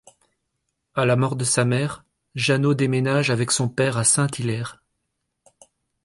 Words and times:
À 0.95 1.05
la 1.05 1.15
mort 1.15 1.35
de 1.35 1.43
sa 1.43 1.63
mère, 1.63 2.03
Janeau 2.33 2.73
déménage 2.73 3.29
avec 3.29 3.51
son 3.51 3.69
père 3.69 3.97
à 3.97 4.03
St-Hilaire. 4.03 4.81